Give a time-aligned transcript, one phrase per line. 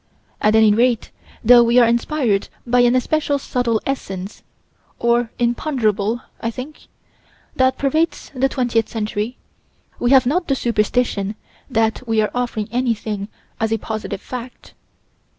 [0.41, 1.11] At any rate,
[1.43, 4.41] though we are inspired by an especial subtle essence
[4.97, 6.87] or imponderable, I think
[7.55, 9.37] that pervades the twentieth century,
[9.99, 11.35] we have not the superstition
[11.69, 13.27] that we are offering anything
[13.59, 14.73] as a positive fact.